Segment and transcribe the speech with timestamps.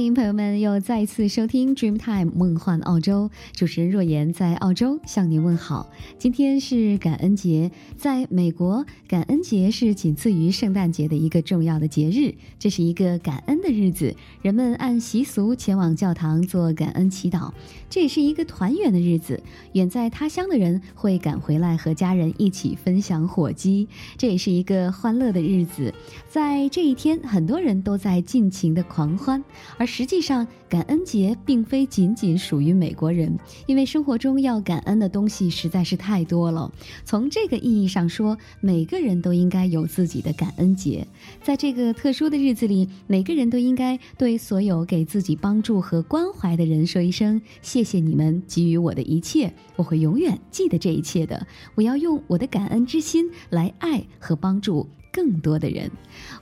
[0.00, 5.90] 欢迎朋友们又再次收听 Dreamtime 梦幻澳洲，主持人若言在澳洲向您问好。
[6.18, 17.52] 今天是感恩节，在美国，感恩节是仅次于圣诞节的一个重要的节日，这是一个感恩的日子，人们按习俗前往教堂做感恩祈祷。
[17.90, 19.42] 这也是一个团圆的日子，
[19.74, 25.92] 远在他乡的人会赶回来和家人一起分享火鸡，这也是一个欢乐的日子。
[26.26, 29.44] 在这一天，很多人都在尽情的狂欢。
[29.76, 36.70] 而实际上，感恩节并非仅仅属于美国人，因为生活中要感恩的东西实在是太多了。
[37.04, 41.04] 从这个意义上说，每个人都应该有自己的感恩节。
[41.42, 51.44] 在这个特殊的日子里，每个人都应该对所有给自己帮助和关怀的人说一声谢谢你们给予我的一切，我会永远记得这一切的。
[51.74, 54.86] 我要用我的感恩之心来爱和帮助。
[55.12, 55.90] 更多的人，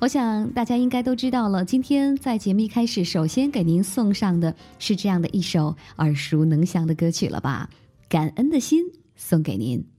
[0.00, 1.64] 我想大家应该都知道了。
[1.64, 7.68] 今天在节目一开始，首先给您送上的是这样的一首耳熟能详的歌曲了吧？
[8.08, 8.82] 感恩的心
[9.16, 9.97] 送给您。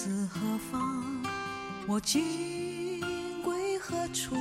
[0.00, 0.38] 自何
[0.70, 0.78] 方？
[1.88, 3.00] 我今
[3.42, 4.36] 归何处？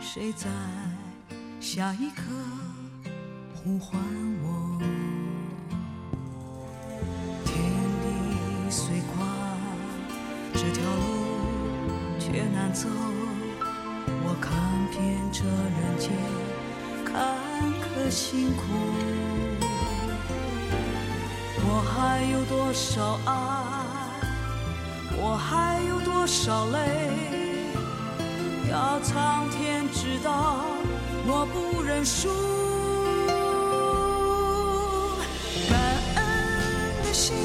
[0.00, 0.48] 谁在
[1.60, 2.22] 下一刻
[3.54, 4.00] 呼唤
[4.42, 4.80] 我？
[7.44, 7.54] 天
[8.00, 9.28] 地虽宽，
[10.54, 11.02] 这条路。
[12.18, 12.88] 却难走，
[14.24, 14.56] 我看
[14.90, 16.08] 遍这人间
[17.04, 17.12] 坎
[17.82, 18.62] 坷辛苦，
[21.60, 23.61] 我还有多少爱，
[25.24, 26.78] 我还有多少泪，
[28.68, 30.64] 要苍天知道，
[31.24, 32.28] 我不认输。
[35.70, 35.78] 感
[36.16, 37.36] 恩的心，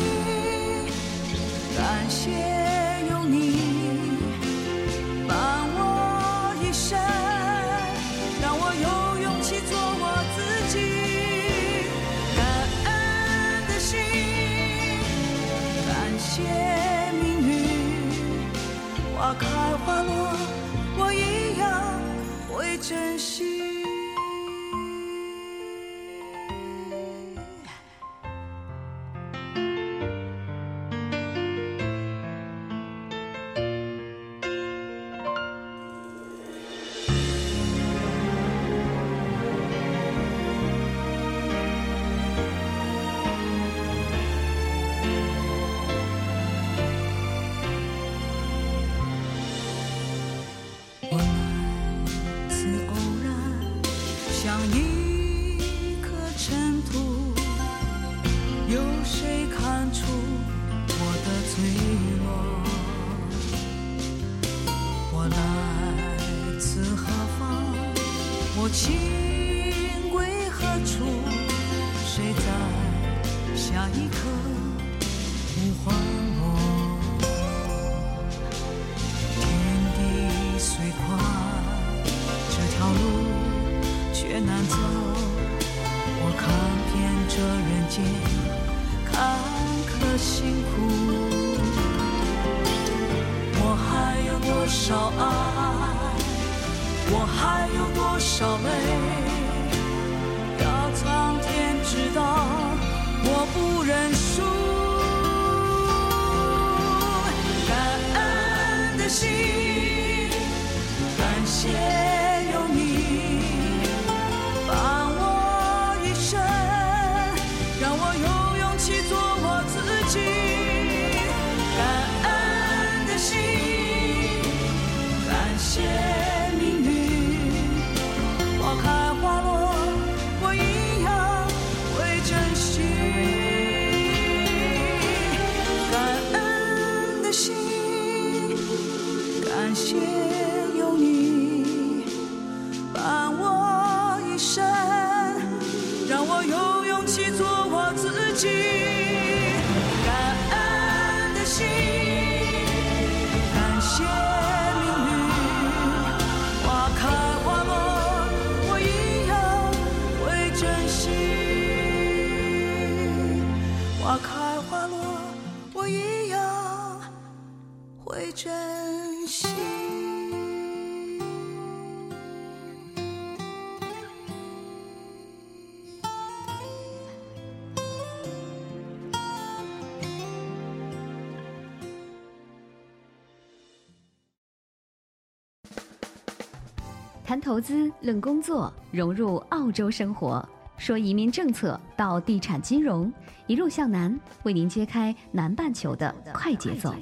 [187.47, 190.45] 投资、论工作，融入澳洲生活，
[190.75, 193.09] 说移民政策到地产金融，
[193.47, 196.94] 一路向南，为您揭开南半球的快节奏。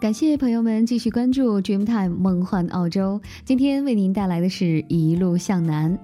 [0.00, 3.20] 感谢朋友们继续关注 Dreamtime 梦幻澳洲。
[3.44, 5.96] 今天为您带来的是一路向南。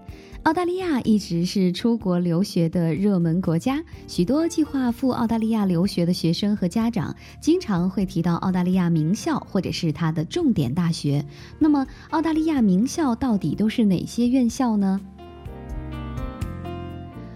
[0.44, 11.25] 澳大利亚一直是出国留学的热门国家，许多计划赴澳大利亚留学的学生和家长经常会提到澳大利亚名校或者是它的重点大学。
[11.58, 15.00] 那么，澳大利亚名校到底都是哪些院校呢？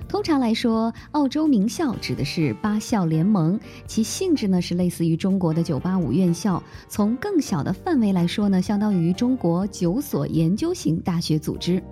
[0.06, 6.62] 通常来说，澳洲名校指的是八校联盟，其性质呢是类似于中国的985院校。
[6.90, 11.82] 从更小的范围来说呢，相当于中国九所研究型大学组织。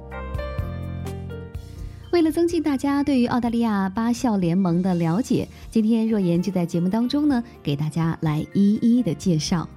[2.17, 9.69] 为了增进大家对于澳大利亚八校联盟的了解，今天若言就在节目当中呢，给大家来一一的介绍。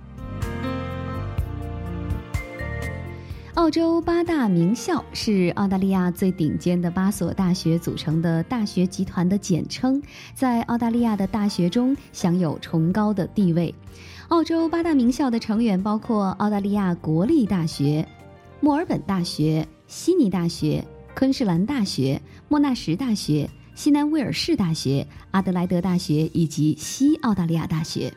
[3.55, 10.01] 澳洲八大名校是澳大利亚最顶尖的八所大学组成的大学集团的简称，
[10.33, 13.75] 在澳大利亚的大学中享有崇高的地位。
[14.29, 18.07] 澳洲八大名校的成员包括澳大利亚国立大学、
[18.61, 20.81] 墨尔本大学、悉尼大学、
[21.19, 28.09] 昆士兰大学、莫纳什大学、西南威尔士大学、阿德莱德大学以及西澳大利亚大学。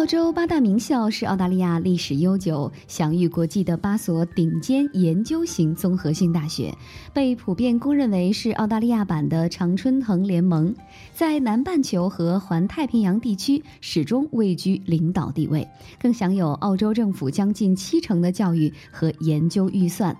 [0.00, 6.74] 澳洲八大名校是澳大利亚历史悠久、享誉国际的八所顶尖研究型综合性大学，
[7.12, 10.74] 被普遍公认为是澳大利亚版的常春藤联盟，
[11.12, 15.68] 在南半球和环太平洋地区始终位居领导地位，
[16.00, 20.16] 更享有澳洲政府将近七成的教育和研究预算。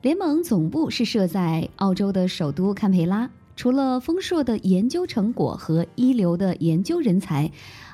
[0.00, 3.28] 联盟总部是设在澳洲的首都堪培拉。
[3.54, 7.48] 除了丰硕的研究成果和一流的研究人才，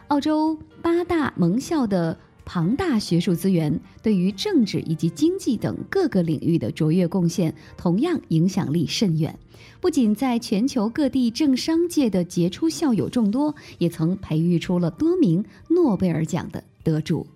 [0.09, 9.39] 澳洲八大盟校的庞大学术资源，对于政治以及经济等各个领域的卓越贡献，同样影响力甚远。
[9.83, 17.27] 不仅在全球各地政商界的杰出校友众多，也曾培育出了多名诺贝尔奖的得主。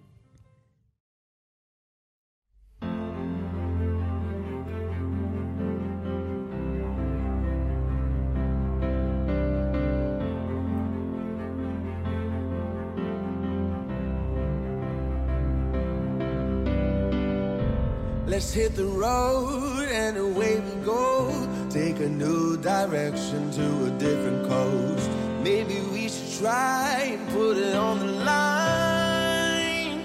[18.32, 21.30] Let's hit the road and away we go.
[21.68, 25.10] Take a new direction to a different coast.
[25.42, 30.00] Maybe we should try and put it on the line.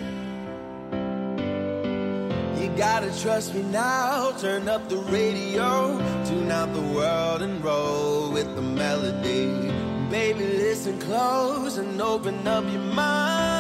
[2.62, 4.34] You gotta trust me now.
[4.34, 9.72] Turn up the radio, tune out the world and roll with the melody.
[10.12, 13.56] Baby, listen close and open up your mind.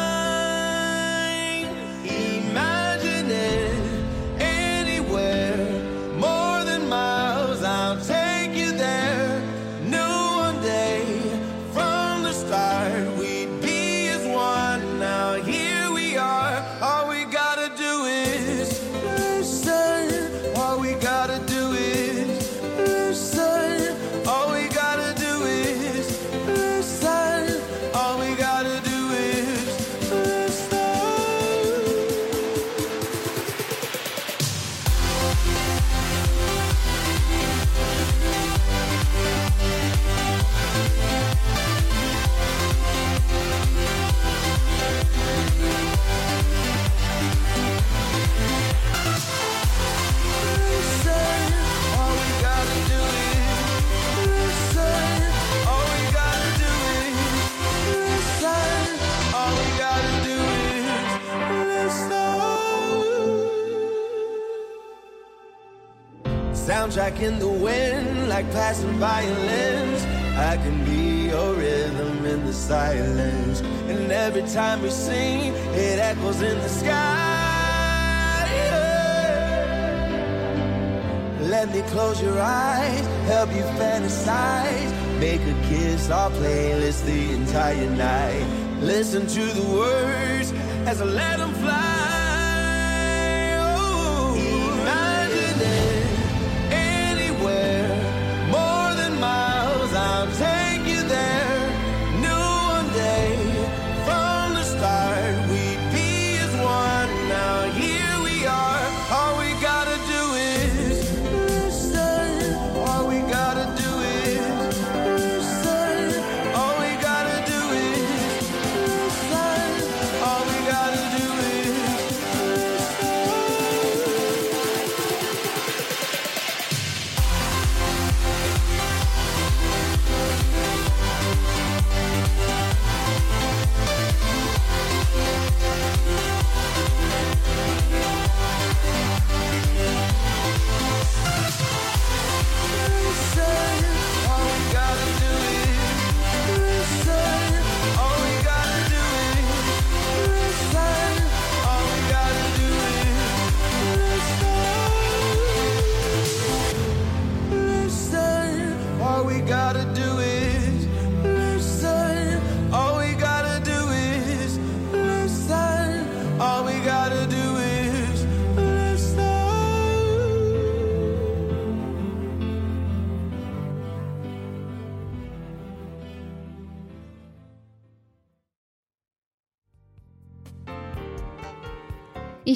[66.87, 70.03] Soundtrack in the wind, like passing violins.
[70.37, 73.61] I can be your rhythm in the silence.
[73.61, 77.33] And every time we sing, it echoes in the sky.
[81.41, 85.19] Let me close your eyes, help you fantasize.
[85.19, 88.45] Make a kiss our playlist the entire night.
[88.81, 90.51] Listen to the words
[90.85, 91.53] as I let them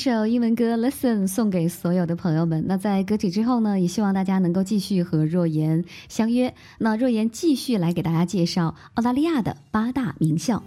[0.04, 2.66] 首英文歌《Listen》送给所有的朋友们。
[2.68, 6.52] 那在歌曲之后呢，也希望大家能够继续和若言相约。
[6.80, 10.64] 那若言继续来给大家介绍澳大利亚的八大名校。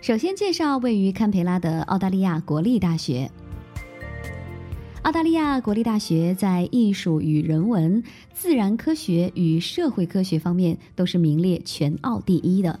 [0.00, 3.30] 首先介绍位于堪培拉的澳大利亚国立大学。
[5.02, 8.02] 澳大利亚国立大学在艺术与人文、
[8.32, 12.80] 自然科学与社会科学方面都是名列全澳第一的。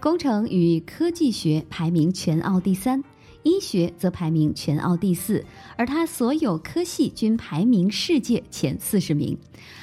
[0.00, 3.02] 工程与科技学排名全澳第三，
[3.44, 5.44] 医学则排名全澳第四，
[5.76, 9.38] 而它所有科系均排名世界前四十名。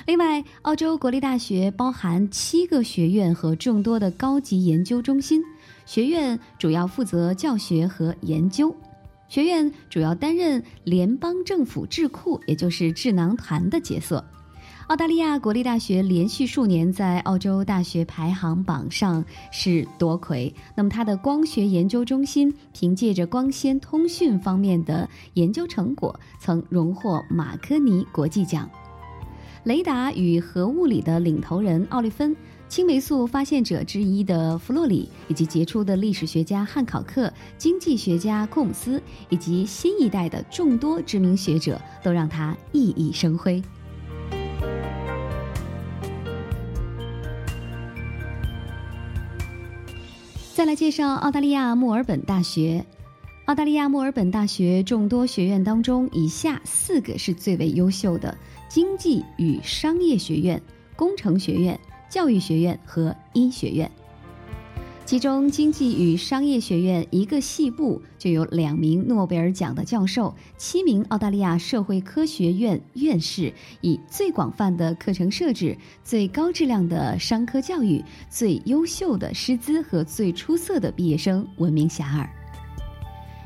[0.05, 5.41] 另外，澳洲国立大学包含七个学院和众多的高级研究中心，
[5.85, 8.75] 学院主要负责教学和研究。
[9.27, 14.25] 学院主要担任联邦政府智库，也就是智囊团的角色。
[14.91, 20.53] 澳大利亚国立大学连续数年在澳洲大学排行榜上是夺魁。
[20.75, 28.69] 那么，它的光学研究中心凭借着光纤通讯方面的研究成果，曾荣获马科尼国际奖。
[29.63, 32.35] 雷达与核物理的领头人奥利芬，
[32.67, 43.63] 青霉素发现者之一的弗洛里，以及杰出的历史学家汉考克、经济学家库姆斯，以及新一代的众多知名学者，都让他熠熠生辉。
[50.61, 52.85] 再来介绍澳大利亚墨尔本大学。
[53.45, 58.37] 澳大利亚墨尔本大学众多学院当中，以下四个是最为优秀的：
[58.69, 60.61] 经济与商业学院、
[60.95, 61.79] 工程学院、
[62.11, 63.91] 教育学院和医学院。
[65.11, 82.25] 其中，经济与商业学院一个系部就有两名诺贝尔奖的教授，七名澳大利亚社会科学院院士，以最广泛的课程设置、最高质量的商科教育、最优秀的师资和最出色的毕业生闻名遐迩。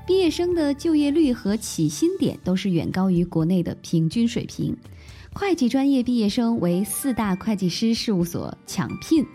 [0.06, 4.78] 毕业生的就业率和起薪点都是远高于国内的平均水平。
[5.34, 9.26] 会计专业毕业生为四大会计师事务所抢聘。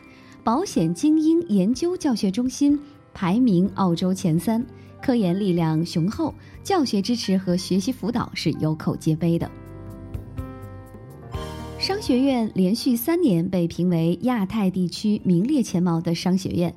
[0.43, 2.79] 保险精英研究教学中心
[3.13, 4.65] 排名澳洲前三，
[5.03, 9.51] 科研力量雄厚，教学支持和学习辅导是有口皆碑的。
[11.79, 16.75] 商学院连续三年被评为亚太地区名列前茅的商学院。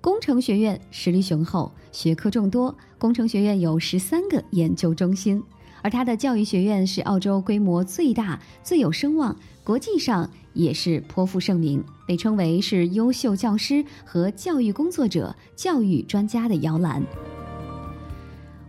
[0.00, 5.42] 工程学院实力雄厚，学科众多，工程学院有十三个研究中心。
[5.82, 17.04] 而它的教育学院是澳洲规模最大、最有声望，国际上也是颇负盛名，被称为是优秀教师和教育工作者、教育专家的摇篮。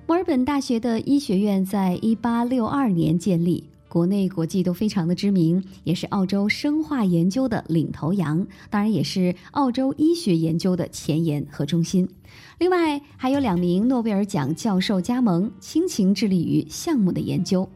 [0.08, 12.08] 墨尔本大学的医学院在一八六二年建立，国内国际都非常的知名，也是澳洲生化研究的领头羊，当然也是澳洲医学研究的前沿和中心。
[12.60, 17.68] 另外，还有两名诺贝尔奖教授加盟，倾情致力于项目的研究。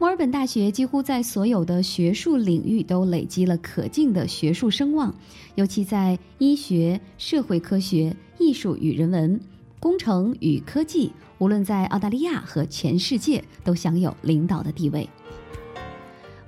[0.00, 5.14] 墨尔本大学几乎在所有的学术领域都累积了可敬的学术声望，
[5.56, 9.38] 尤其在医学、社会科学、艺术与人文、
[9.78, 15.06] 工程与科技，无论在澳大利亚和全世界都享有领导的地位。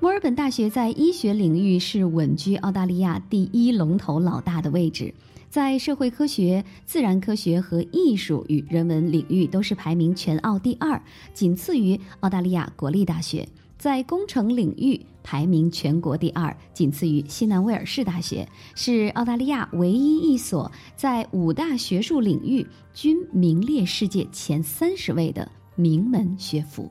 [0.01, 5.13] 墨尔本大学在医学领域是稳居澳大利亚第一龙头老大的位置，
[5.53, 10.99] 在社会科学、自然科学和艺术与人文领域都是排名全澳第二，
[11.35, 26.91] 仅次于澳大利亚国立大学；在工程领域排名全国第二，仅次于西南威尔士大学，是澳大利亚唯一一所在五大学术领域均名列世界前三十位的名门学府。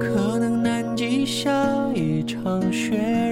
[0.00, 1.50] 可能南极下
[1.94, 3.27] 一场雪，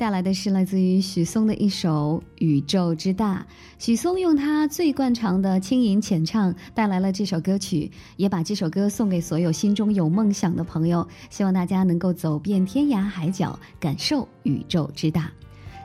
[0.00, 3.46] 带来的是来自于许嵩的一首《宇宙之大》。
[3.78, 11.06] 许嵩用他最惯常的轻吟浅唱带来了这首歌曲，也把这首歌送给所有心中有梦想的朋友。
[11.28, 15.30] 希望大家能够走遍天涯海角，感受宇宙之大。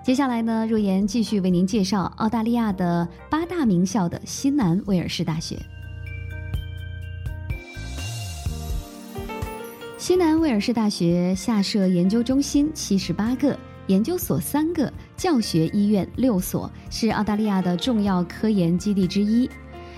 [0.02, 5.60] 接下来呢，若言继续为您介绍澳大利亚的八大名校的西南威尔士大学。
[9.98, 19.50] 西南威尔士大学下设研究中心七十八个，研究所三个，教学医院六所，是澳大利亚的重要科研基地之一。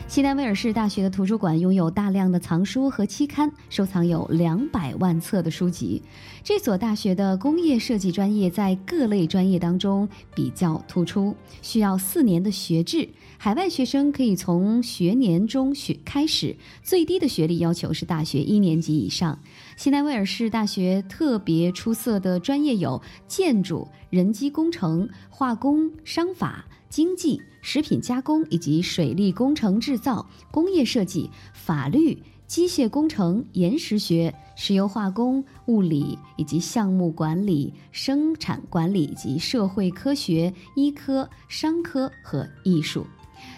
[0.09, 6.01] 西南威尔士大学的图书馆拥有大量的藏书和期刊，收藏有两百万册的书籍。
[6.43, 13.09] 这所大学的工业设计专业在各类专业当中比较突出，需要四年的学制。
[13.37, 19.37] 海外学生可以从学年中学开始，最低的学历要求是大学一年级以上。
[19.77, 43.05] 西南威尔士大学特别出色的专业有建筑、人机工程、化工、商法、经济、食品加工以及水利工程制造、工业设计、法律、机械工程、岩石学、石油化工、物理以及项目管理、生产管理以及社会科学、医科、商科和艺术。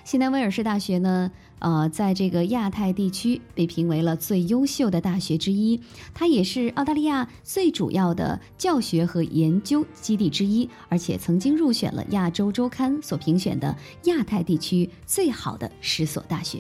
[0.03, 5.79] 西南威尔士大学呢，呃，在这个亚太地区被评为了最优秀的大学之一，
[6.13, 16.59] 它也是澳大利亚最主要的教学和研究基地之一，而且曾经入选了《亚洲周刊》所评选的亚太地区最好的十所大学。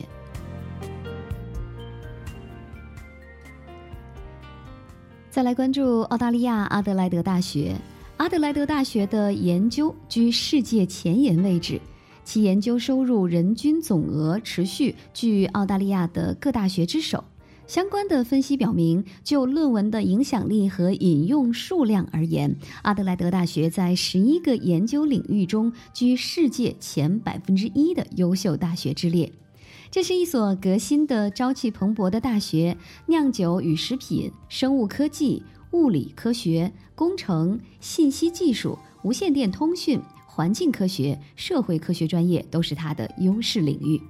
[5.29, 7.73] 再来关注澳大利亚阿德莱德大学，
[8.17, 11.79] 阿德莱德大学的研究居世界前沿位置。
[12.29, 17.23] 其研究收入人均总额持续居澳大利亚的各大学之首。
[17.65, 29.31] 相关的分析表明，就论文的影响力和引用数量而言，阿德莱德大学在十一个研究领域中居世界前百分之一的优秀大学之列。
[29.89, 39.99] 这是一所革新的、朝气蓬勃的大学，酿酒与食品、生物科技、物理科学、工程、信息技术、无线电通讯。
[40.39, 44.01] 环境科学、社会科学专业都是它的优势领域。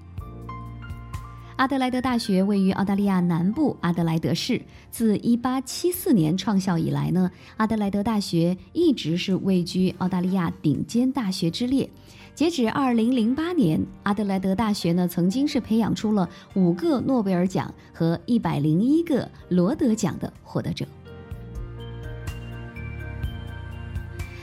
[1.56, 4.62] 阿德莱德大学位于澳大利亚南部阿德莱德市。
[4.92, 11.90] 自1874年创校以来呢，阿德莱德大学一直是位居澳大利亚顶尖大学之列。
[12.36, 20.86] 截止2008年，阿德莱德大学呢曾经是培养出了五个诺贝尔奖和一百零一个罗德奖的获得者。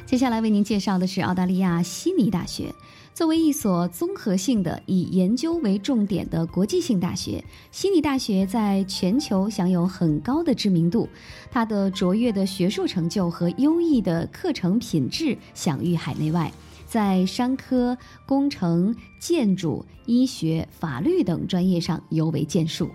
[0.07, 2.73] 接下来为您介绍的是澳大利亚悉尼大学。
[3.12, 11.09] 作为一所综合性的、以研究为重点的国际性大学，悉尼大学在全球享有很高的知名度。
[11.51, 16.53] 它的卓越的学术成就和优异的课程品质享誉海内外，
[16.87, 22.88] 在商科、工程、建筑、医学、法律等专业上尤为建树。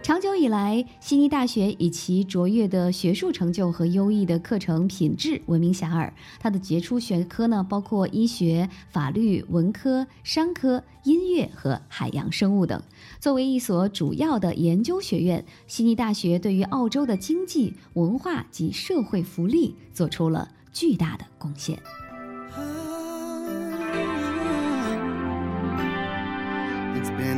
[0.00, 6.10] 长久以来，悉尼大学以其卓越的学术成就和优异的课程品质闻名遐迩。
[6.40, 12.82] 它的杰出学科呢，包括医学、法律、文科、商科、音乐和海洋生物等。
[13.20, 21.78] 作为一所主要的研究学院，悉尼大学对于澳洲的经济、文化及社会福利做出了巨大的贡献。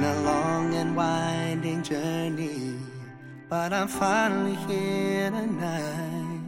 [0.01, 2.75] Been a long and winding journey,
[3.49, 6.41] but I'm finally here tonight.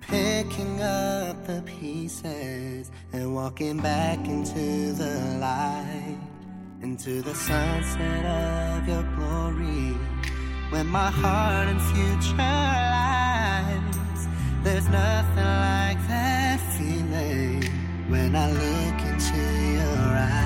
[0.00, 6.18] Picking up the pieces and walking back into the light,
[6.82, 9.96] into the sunset of your glory.
[10.70, 14.28] When my heart and future lies,
[14.62, 17.62] there's nothing like that feeling
[18.08, 19.36] when I look into
[19.78, 20.45] your eyes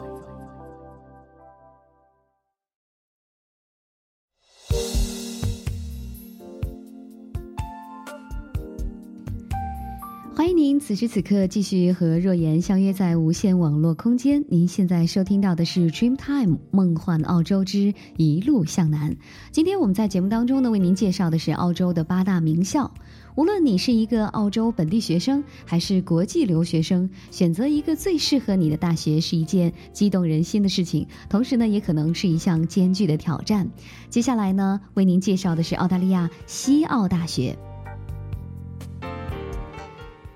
[10.91, 14.43] 此时此刻继续和若言相约在无线网络空间。
[14.49, 19.15] 您现在收听到的是 Dreamtime 梦幻澳洲之一路向南。
[19.53, 22.93] 今天我们在节目当中呢，为您介绍的是澳洲的八大名校。
[23.37, 33.65] 无论你是一个澳洲本地学生还是国际留学生，选择一个最适合你的大学是一件激动人心的事情，同时呢，也可能是一项艰巨的挑战。
[34.09, 37.57] 接下来呢，为您介绍的是澳大利亚西澳大学。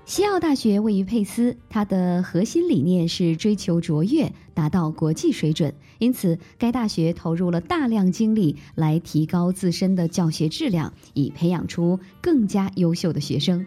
[0.06, 5.74] 西澳大学位于佩斯，它的核心理念是追求卓越，达到国际水准。
[5.98, 13.66] 因此，该大学投入了大量精力来提高自身的教学质量，以培养出更加优秀的学生。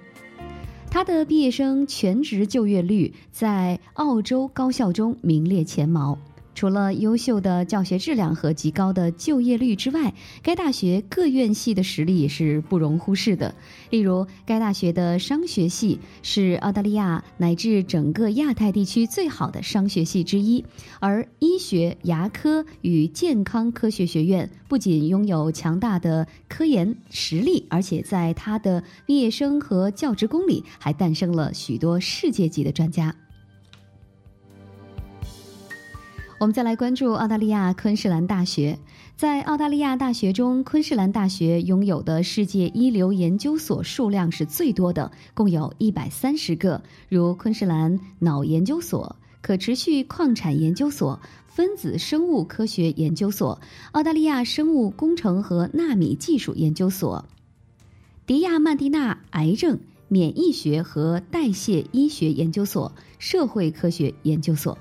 [0.90, 6.18] 它的毕业生全职就业率在澳洲高校中名列前茅。
[6.60, 13.56] 除了优秀的教学质量和极高的就业率之外，该大学各院系的实力也是不容忽视的。
[13.92, 20.66] 例如，该大学的商学系是澳大利亚乃至整个亚太地区最好的商学系之一，
[21.00, 33.16] 而医学、牙科与健康科学学院不仅拥有强大的科研实力，而且在它的毕业生和教职工里还诞生了许多世界级的专家。
[36.40, 38.80] 我们再来关注澳大利亚昆士兰大学。
[39.18, 53.60] 在澳大利亚大学中，昆士兰大学拥有的世界一流研究所数量是最多的，共有一百三十个，如昆士兰脑研究所、可持续矿产研究所、分子生物科学研究所、
[53.92, 57.26] 澳大利亚生物工程和纳米技术研究所、
[58.26, 64.78] 迪亚曼蒂娜癌症、免疫学和代谢医学研究所、社会科学研究所。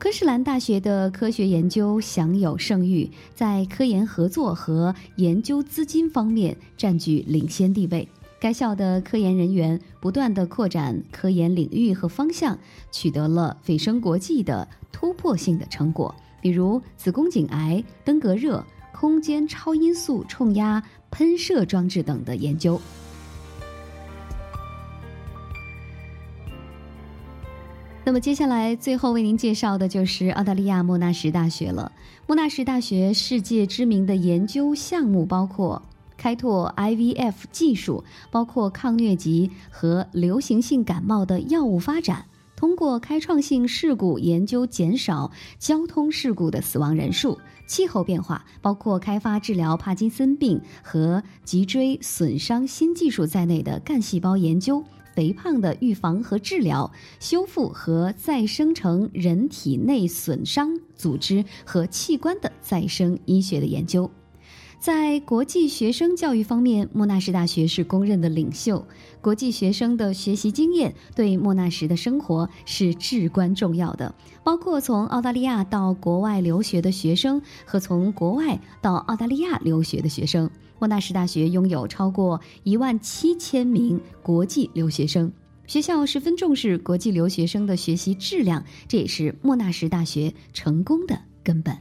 [0.00, 8.08] 科士兰大学的科学研究享有盛誉，在科研合作和研究资金方面占据领先地位。
[8.40, 12.58] 该校的科研人员不断地扩展科研领域和方向，
[12.90, 22.80] 取得了蜚声国际的突破性的成果，比如子宫颈癌、登革热、空间超音速冲压喷射装置等的研究。
[28.10, 31.92] 那么接下来最后为您介绍的就是澳大利亚莫纳什大学了。
[32.26, 35.80] 莫纳什大学世界知名的研究项目包括
[36.16, 42.24] 开拓 IVF 技术，包括抗疟疾和流行性感冒的药物发展，
[42.56, 47.38] 通过开创性事故研究减少交通事故的死亡人数，
[47.70, 54.82] 气候变化，包括开发治疗帕金森病和脊椎损伤新技术在内的干细胞研究。
[55.14, 64.10] 肥胖的预防和治疗、修复和再生成人体内损伤组织和器官的再生医学的研究，
[64.80, 68.86] 在国际学生教育方面，莫纳什大学是公认的领袖。
[69.20, 80.50] 国际学生的学习经验对莫纳什的生活是至关重要的，包括从澳大利亚到国外留学的学生和从国外到澳大利亚留学的学生。
[80.78, 85.30] 莫纳什大学拥有超过一万七千名国际留学生，
[85.66, 91.76] 学校十分重视国际留学生的学习质量，这也是莫纳什大学成功的根本。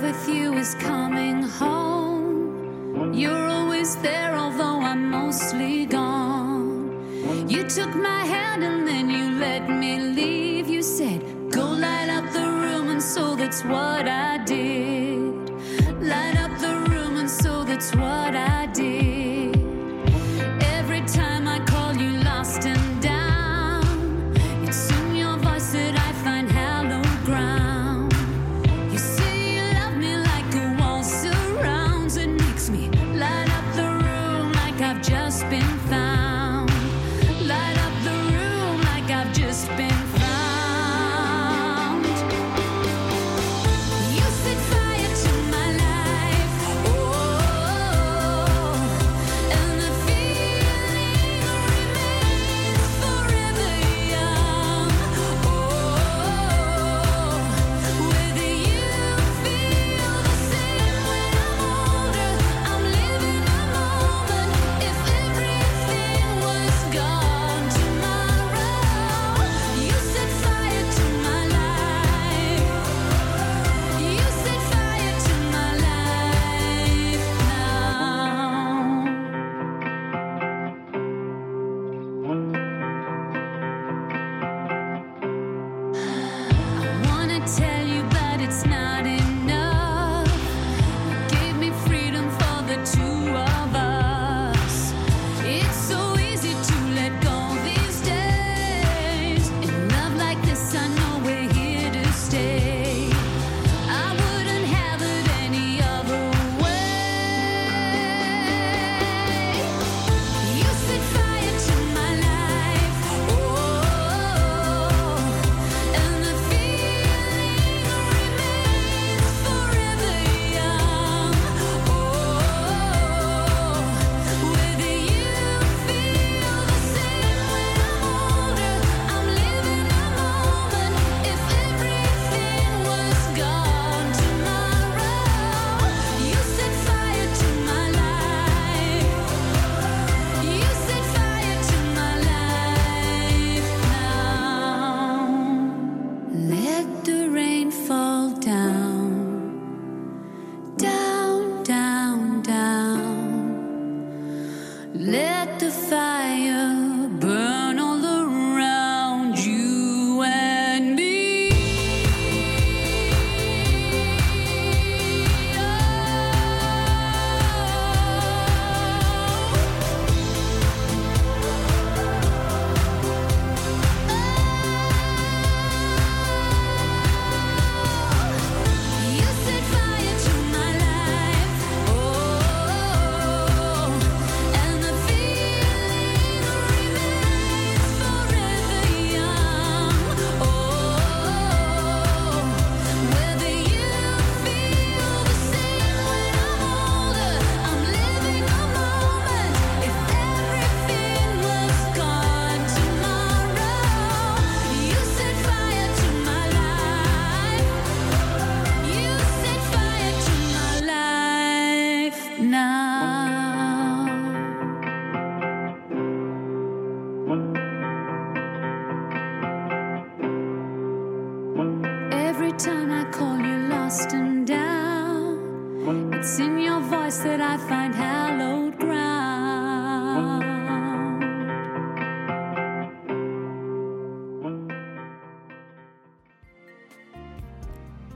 [0.00, 3.12] With you is coming home.
[3.12, 7.48] You're always there, although I'm mostly gone.
[7.48, 10.68] You took my hand and then you let me leave.
[10.68, 14.38] You said, Go light up the room, and so that's what I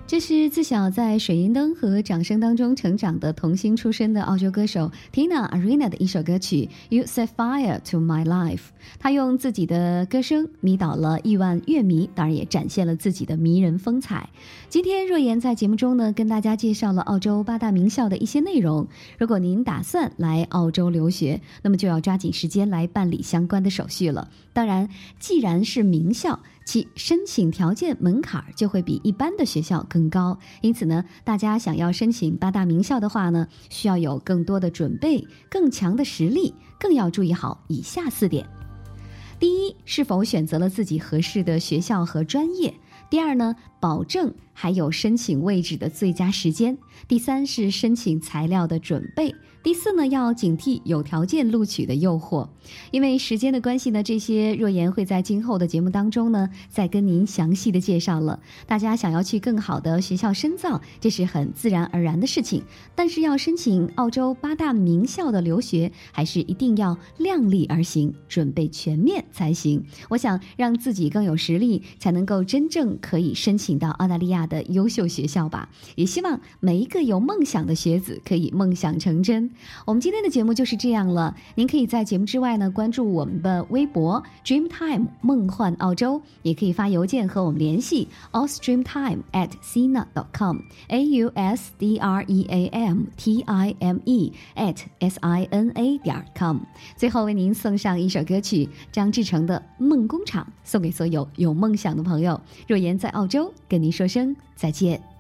[0.07, 8.57] 这是自小在水银灯和掌声当中成长的童星出身的澳洲歌手 Tina Arena 的一首歌曲《You Set Fire to My Life》。
[8.99, 14.29] 她用自己的歌声迷倒了亿万乐迷，当然也展现了自己的迷人风采。
[14.69, 18.87] 今天若言在节目中呢，跟大家介绍了澳洲八大名校的一些内容。
[19.19, 24.29] 如果您打算来澳洲留学，那么就要抓紧时间来办理相关的手续了。
[24.53, 24.87] 当然，
[25.19, 38.47] 既然是名校，其申请条件门槛儿就会比一般的学校更高，因此呢，大家想要申请八大名校的话呢，需要有更多的准备、更强的实力，更要注意好以下四点：
[39.39, 42.73] 第一，是否选择了自己合适的学校和专业；
[43.11, 49.31] 第二呢，保证还有申请位置的最佳时间；第三是申请材料的准备；
[49.65, 52.47] 第四呢，要警惕有条件录取的诱惑。
[52.91, 58.39] 因为时间的关系呢，这些若言会在今后的节目当中呢，再跟您详细的介绍了。
[58.67, 62.63] 大家想要去更好的学校深造，这是很自然而然的事情。
[62.95, 69.83] 但是要申请澳洲八大名校的留学，还是一定要量力而行，准备全面才行。
[70.11, 75.71] 我想让自己更有实力，才能够真正可以申请到澳大利亚的优秀学校吧。
[75.97, 79.51] 也希望每一个有梦想的学子可以梦想成真。
[79.85, 81.35] 我们今天的节目就是这样了。
[81.55, 93.03] 您可以在节目之外呢，关注我们的微博 Dreamtime 梦幻澳洲，也可以发邮件和我们联系 ausdreamtime at sina dot com a u s d r e a m
[93.17, 96.59] t i m e at s i n a 点 com。
[96.97, 102.41] 最后为您送上一首歌曲，张志成的《梦工厂》，送给所有有梦想的朋友。
[102.67, 105.14] 若言在澳洲跟您说声再见。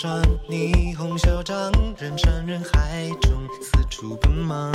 [0.00, 4.72] 上，霓虹嚣张，人山人海中四处奔忙。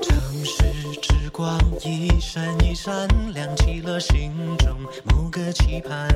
[0.00, 0.14] 城
[0.44, 0.62] 市
[1.02, 6.08] 之光一闪一闪，亮起了心中某个期盼。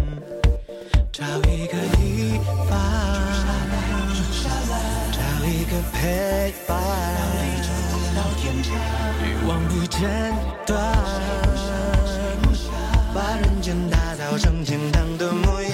[1.10, 2.38] 找一个地
[2.70, 2.78] 方，
[5.10, 6.78] 找一个陪伴，
[9.24, 10.32] 欲望不间
[10.64, 10.94] 断，
[13.12, 15.67] 把人间打造成天堂的模样。